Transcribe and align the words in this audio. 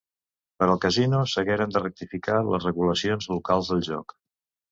Per 0.61 0.67
al 0.67 0.79
casino 0.85 1.19
s'hagueren 1.33 1.75
de 1.75 1.83
rectificar 1.83 2.39
les 2.49 2.65
regulacions 2.69 3.31
locals 3.35 3.73
del 3.75 3.87
joc. 3.91 4.19